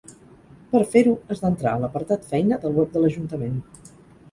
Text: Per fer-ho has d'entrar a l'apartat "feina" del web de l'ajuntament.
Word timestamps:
Per 0.71 0.79
fer-ho 0.93 1.13
has 1.33 1.43
d'entrar 1.43 1.75
a 1.75 1.83
l'apartat 1.85 2.27
"feina" 2.33 2.59
del 2.65 2.77
web 2.81 2.93
de 2.97 3.05
l'ajuntament. 3.07 3.63